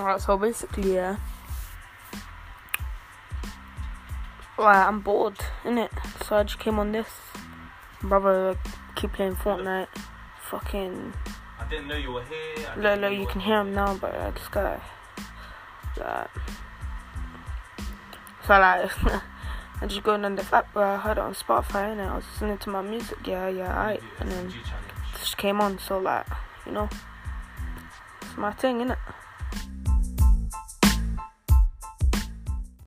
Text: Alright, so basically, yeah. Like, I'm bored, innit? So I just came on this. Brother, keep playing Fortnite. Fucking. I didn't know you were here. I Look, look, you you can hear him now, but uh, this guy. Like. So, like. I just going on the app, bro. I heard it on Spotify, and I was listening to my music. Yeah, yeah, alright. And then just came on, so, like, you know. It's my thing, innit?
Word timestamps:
Alright, 0.00 0.22
so 0.22 0.38
basically, 0.38 0.94
yeah. 0.94 1.16
Like, 4.56 4.86
I'm 4.86 5.00
bored, 5.00 5.36
innit? 5.62 5.90
So 6.24 6.36
I 6.36 6.42
just 6.44 6.58
came 6.58 6.78
on 6.78 6.92
this. 6.92 7.06
Brother, 8.02 8.56
keep 8.96 9.12
playing 9.12 9.36
Fortnite. 9.36 9.88
Fucking. 10.44 11.12
I 11.58 11.68
didn't 11.68 11.88
know 11.88 11.96
you 11.96 12.12
were 12.12 12.24
here. 12.24 12.66
I 12.66 12.80
Look, 12.80 13.00
look, 13.02 13.12
you 13.12 13.20
you 13.20 13.26
can 13.26 13.42
hear 13.42 13.60
him 13.60 13.74
now, 13.74 13.94
but 13.94 14.14
uh, 14.14 14.30
this 14.30 14.48
guy. 14.48 14.80
Like. 15.98 16.30
So, 18.46 18.58
like. 18.58 18.90
I 19.82 19.86
just 19.86 20.02
going 20.02 20.24
on 20.24 20.36
the 20.36 20.46
app, 20.50 20.72
bro. 20.72 20.94
I 20.94 20.96
heard 20.96 21.18
it 21.18 21.20
on 21.20 21.34
Spotify, 21.34 21.92
and 21.92 22.00
I 22.00 22.16
was 22.16 22.24
listening 22.32 22.56
to 22.56 22.70
my 22.70 22.80
music. 22.80 23.18
Yeah, 23.26 23.48
yeah, 23.48 23.68
alright. 23.68 24.02
And 24.18 24.30
then 24.30 24.54
just 25.18 25.36
came 25.36 25.60
on, 25.60 25.78
so, 25.78 25.98
like, 25.98 26.26
you 26.64 26.72
know. 26.72 26.88
It's 28.22 28.38
my 28.38 28.52
thing, 28.52 28.78
innit? 28.78 28.96